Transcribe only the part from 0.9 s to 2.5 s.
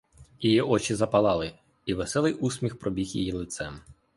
запалали, і веселий